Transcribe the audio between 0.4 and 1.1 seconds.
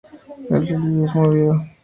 El relieve